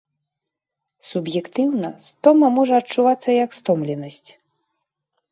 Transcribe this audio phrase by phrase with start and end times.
[1.09, 4.31] Суб'ектыўна стома можа адчувацца як стомленасць.